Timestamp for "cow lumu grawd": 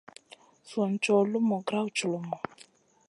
1.03-1.91